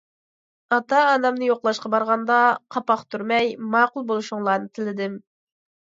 [0.75, 2.37] ئاتا- ئانامنى يوقلاشقا بارغاندا
[2.77, 5.21] قاپاق تۈرمەي ماقۇل بولۇشۇڭلارنى تىلىدىم.